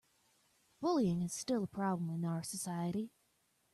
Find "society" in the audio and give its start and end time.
2.41-3.11